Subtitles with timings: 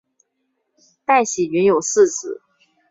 [1.05, 2.41] 戴喜云有四子。